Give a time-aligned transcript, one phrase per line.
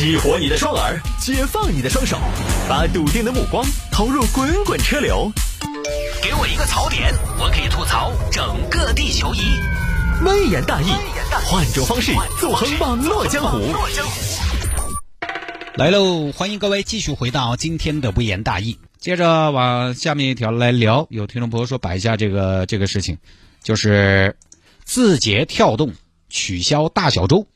[0.00, 2.16] 激活你的双耳，解放你的双手，
[2.66, 5.30] 把笃定的目光投入滚滚车流。
[6.22, 9.40] 给我一个槽点，我可以吐槽整个地球仪。
[10.24, 10.86] 微言大义，
[11.44, 13.58] 换种方式纵横网络江湖。
[15.74, 18.78] 来喽，欢迎各位继续回到今天的微言大义。
[18.98, 23.18] 接着往下面一条来聊，有听众朋友说摆一下这个这个事情，
[23.62, 24.34] 就是
[24.82, 25.92] 字节跳动
[26.30, 27.46] 取消大小周，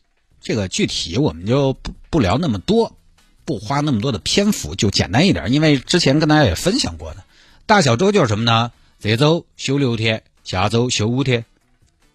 [0.45, 2.99] 这个具体我们就不不聊那么多，
[3.47, 7.25] 不花那么多的篇幅，就简单一点，因为之前跟大家也分享过的，
[7.65, 8.71] 大小周就是什么呢？
[9.01, 11.47] 这周休六天，下周休五天，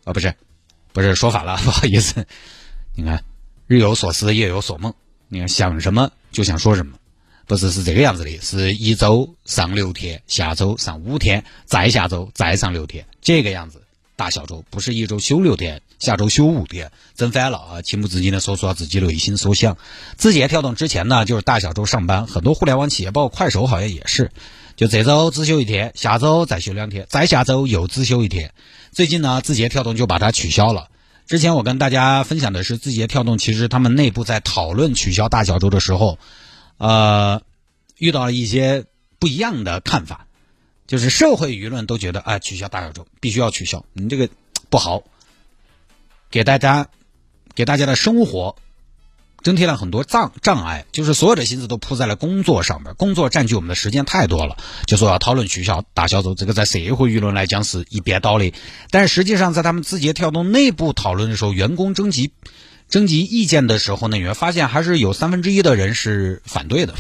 [0.04, 0.36] 啊不是，
[0.94, 2.28] 不是说反了， 不好意思，
[2.96, 3.24] 你看
[3.66, 4.94] 日有所思，夜有所梦，
[5.28, 6.96] 你看想什么就想说什么。
[7.48, 13.82] 不是是这个样子的，是一周上六天，下周上五天，再下周再上六天，这个样子
[14.20, 17.82] 大小周不是一周休六天，下周休五天，真烦了啊！
[17.82, 19.78] 情不自禁的说出了自己内心所想。
[20.18, 24.32] 字节跳动之前呢，就是大小周上班，很多互联网企业，包括快手好像也是，
[24.76, 28.54] 就这周只休一天，下周再休两天，再下周又只休一天。
[28.92, 30.90] 最近呢，字节跳动就把它取消了。
[31.26, 36.20] 之前我跟大家分享的是，字节跳动其实他们内部在讨论取消大小周的时候。
[36.78, 37.42] 呃，
[37.98, 38.84] 遇到了一些
[39.18, 40.28] 不一样的看法，
[40.90, 44.28] 就是社会舆论都觉得，哎，取消大小周必须要取消，你这个
[44.72, 45.04] 不好，
[46.32, 46.88] 给大家
[47.54, 48.56] 给大家的生活
[49.44, 58.52] 增添了很多障障碍，就是所有的心思都扑在了工作上面，工作占据我们的时间太多了，就说要讨论取消大小周，这个在社会舆论来讲是一边倒的，
[58.90, 62.32] 但实际上在他们字节跳动内部讨论的时候，员工征集。
[62.90, 66.96] 征集意见的时候呢，你会发现还是有三分之一的人是反对的。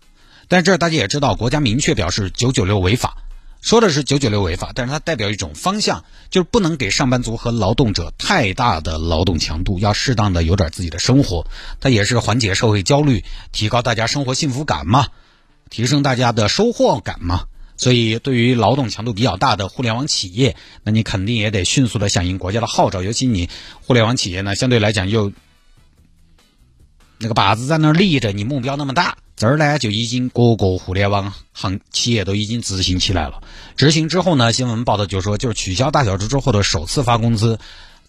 [0.48, 3.18] 但是这大家也知道，国家明确表示九九六违法，
[3.64, 11.46] 说的是九九六违法，但是它代表一种方向，就是不能给上班族和劳动者太大的劳动强度，要适当的有点自己的生活。
[11.80, 15.08] 它也是缓解社会焦虑，提高大家生活幸福感嘛，
[15.70, 17.46] 提升大家的收获感嘛。
[17.78, 23.02] 所以，对于劳动强度比较大的互联网企业，那你肯定也得迅速的响应国家的号召。
[23.02, 23.48] 尤其你
[23.80, 25.32] 互联网企业呢，相对来讲又
[27.16, 33.42] 那个靶子在那儿立着，你目标那么大，这儿呢就已经各个互联网行企业都已经执行起来了。
[33.76, 37.58] 执行之后呢，新闻报道就说，就是取消大小周之后的首次发工资，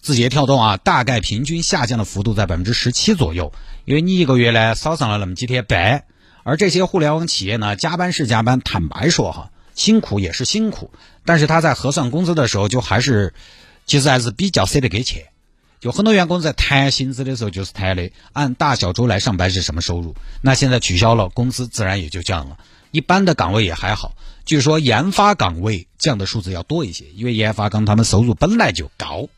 [0.00, 3.52] 字节跳动啊，大概平均下降的幅度在百分之十七左右，
[3.84, 6.04] 因为你一个月呢少上了那么几天班，
[6.44, 9.50] 而这些互联网企业呢，加班是加班，坦白说哈。
[9.74, 10.90] 辛苦也是辛苦，
[11.26, 13.34] 但是他在核算工资的时候，就还是
[13.84, 15.24] 其实还是比较舍得给钱。
[15.86, 20.16] 有很多员工在谈薪资的时候，就是谈的按大小周来上班是什么收入。
[20.42, 22.58] 那现在取消了，工资自然也就降了。
[22.90, 29.28] 一般的岗位也还好，据说研发岗位降的数字要多一些，因为研发岗他们收入本来就高。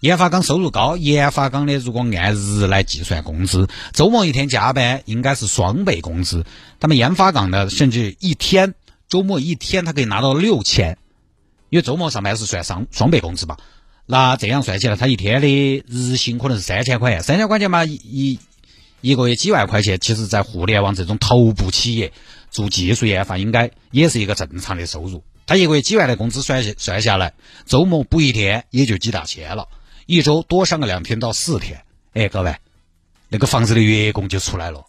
[0.00, 6.46] 研发岗收入高，研发岗的如果按日来计算工资，周末一天加班应该是双倍工资。
[6.80, 8.74] 他们研发岗的甚至一天。
[9.10, 10.96] 周末一天他可以拿到六千，
[11.68, 13.58] 因为周末上班是算双双倍工资嘛。
[14.06, 18.38] 那这样算起来，他一天的日薪可能是三千块钱，三千块钱嘛，一
[19.00, 22.12] 一个月几万块钱，其实在互联网这种头部企业
[22.50, 25.24] 做技术研发，应该也是一个正常的收入。
[25.46, 27.34] 他一个月几万的工资算算下来，
[27.66, 29.68] 周末补一天也就几大千了，
[30.06, 31.82] 一周多上个两天到四天，
[32.12, 32.56] 哎，各位，
[33.28, 34.84] 那个房子的月供就出来了。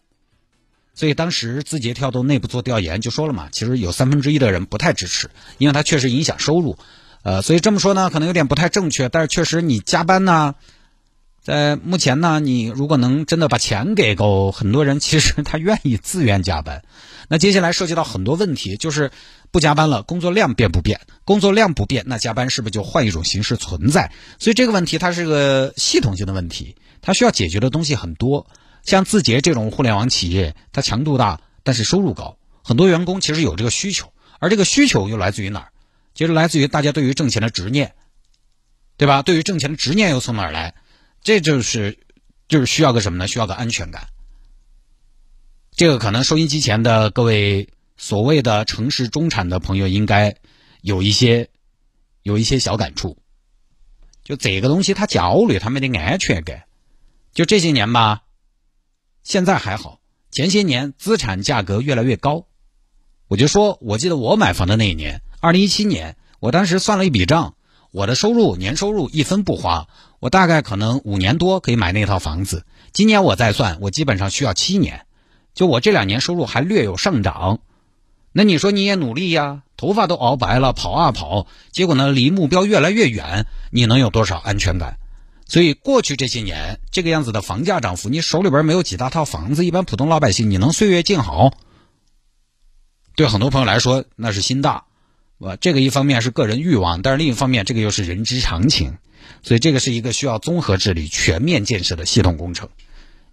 [0.95, 6.77] 所以当时字节跳动内部做调研就说了嘛，其实有三分之一的人不太支持，因为它确实影响收入，
[7.23, 10.55] 呃，所以这么说呢，可能有点不太正确，但是确实你加班呢，
[11.41, 16.83] 在目前呢，你如果能真的把钱给够，很多人其实他愿意自愿加班。
[17.29, 19.11] 那接下来涉及到很多问题，就是
[19.51, 20.99] 不加班了，工作量变不变？
[21.23, 24.11] 工作量不变，那加班是不是就换一种形式存在？
[24.37, 28.47] 所以这个问题它是个系统性的问题，它需要解决的东西很多。
[28.83, 35.67] 像字节这种互联网企业，它强度大，但是收入高，很多员工其实有这个需求，而这个需求又来自于哪儿？
[36.13, 37.95] 其实来自于大家对于挣钱的执念，
[38.97, 39.21] 对吧？
[39.21, 40.75] 对于挣钱的执念又从哪儿来？
[41.21, 41.99] 这就是
[42.47, 43.27] 就是需要个什么呢？
[43.27, 44.07] 需要个安全感。
[45.71, 50.35] 这个可能收音机前的各位所谓的城市中产的朋友应该
[50.81, 51.49] 有一些
[52.21, 53.17] 有一些小感触。
[54.23, 56.63] 就这个东西，他焦虑，他没得安全感。
[57.33, 58.23] 就这些年吧。
[59.23, 60.01] 现在还好，
[60.31, 62.45] 前些年资产价格越来越高，
[63.29, 67.55] 我就说，我记得我买房的那一年，二零一七年，我当时算了一笔账，
[67.91, 69.89] 我的收入年收入一分不花，
[70.21, 72.65] 我大概可能五年多可以买那套房子。
[72.93, 75.05] 今年我再算，我基本上需要七年，
[75.53, 77.59] 就我这两年收入还略有上涨，
[78.31, 84.97] 那你说你也努力呀，头发都熬白了，跑啊跑，结果呢离目标越来越远，你能有多少安全感？
[85.45, 91.51] 所以过去这些年这个样子的房价涨幅，你手里边没有几大套房子，一般普通老百姓你能岁月静好？
[93.17, 94.85] 对很多朋友来说那是心大，
[95.43, 95.57] 吧？
[95.59, 98.97] 这个一方面是个人欲望，但是另一方面这个又是人之常情，
[99.41, 102.69] 所以这个是一个需要综合治理、全面建设的系统工程。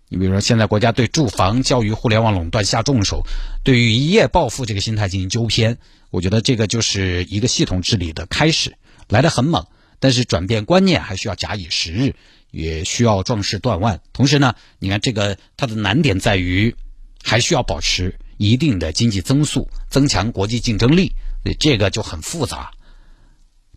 [0.08, 3.24] 你比如说，现在国家对住房、教育、互联网垄断下重手，
[3.62, 5.78] 对于一夜暴富这个心态进行纠偏，
[6.10, 8.74] 我觉得这个就是一个系统治理的开始，
[9.08, 9.66] 来得很猛。
[10.00, 12.14] 但是转变观念还需要假以时日，
[12.50, 14.00] 也需要壮士断腕。
[14.12, 16.74] 同时呢，你看这个它的难点在于，
[17.22, 21.12] 还需要保持一定的经济增速，增强国际竞争力，
[21.58, 22.72] 这个就很复杂。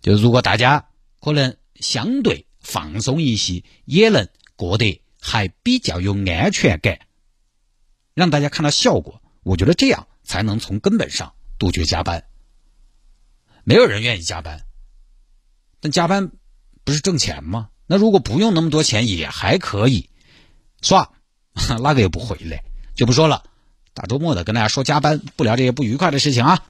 [0.02, 0.88] 就如果大家
[1.20, 7.00] 可能相对放松一些，也能过得还比较有安全感，
[8.14, 9.22] 让大家看到效果。
[9.44, 12.24] 我觉得这样才能从根本上杜绝加班。
[13.66, 14.62] 没有人愿意加班。
[15.82, 16.32] 但加班
[16.86, 17.68] 不是挣钱吗？
[17.86, 20.10] 那如果不用那么多钱也还可以，
[20.82, 21.10] 算
[21.82, 22.64] 哪 个也不回来，
[22.96, 23.44] 就不说了。
[23.94, 26.64] 大周末的跟大家说加班，不聊这些不愉快的事情啊。